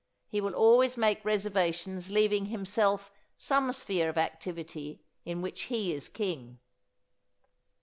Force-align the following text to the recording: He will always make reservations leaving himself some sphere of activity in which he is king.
He 0.27 0.41
will 0.41 0.55
always 0.55 0.97
make 0.97 1.23
reservations 1.23 2.09
leaving 2.09 2.47
himself 2.47 3.11
some 3.37 3.71
sphere 3.71 4.09
of 4.09 4.17
activity 4.17 5.03
in 5.25 5.43
which 5.43 5.65
he 5.65 5.93
is 5.93 6.09
king. 6.09 6.59